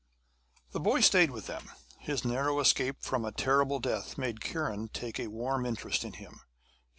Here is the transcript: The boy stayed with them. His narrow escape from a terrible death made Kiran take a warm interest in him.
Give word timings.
The 0.71 0.79
boy 0.79 1.01
stayed 1.01 1.29
with 1.29 1.45
them. 1.45 1.69
His 1.99 2.25
narrow 2.25 2.59
escape 2.59 3.03
from 3.03 3.23
a 3.23 3.31
terrible 3.31 3.77
death 3.77 4.17
made 4.17 4.39
Kiran 4.39 4.91
take 4.91 5.19
a 5.19 5.27
warm 5.27 5.63
interest 5.63 6.03
in 6.03 6.13
him. 6.13 6.41